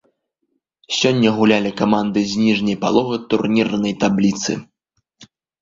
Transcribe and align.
Сёння 0.99 1.33
гулялі 1.37 1.71
каманды 1.83 2.23
з 2.31 2.41
ніжняй 2.45 2.77
паловы 2.87 3.15
турнірнай 3.35 3.93
табліцы. 4.05 4.51